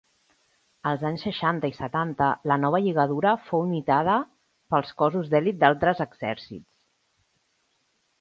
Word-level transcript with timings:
Als 0.91 1.01
anys 1.07 1.25
seixanta 1.25 1.69
i 1.73 1.73
setanta, 1.79 2.29
la 2.51 2.57
nova 2.61 2.79
lligadura 2.85 3.33
fou 3.49 3.65
imitada 3.67 4.15
per 4.75 4.81
cossos 5.03 5.29
d'elit 5.35 5.61
d'altres 5.65 6.01
exèrcits. 6.07 6.69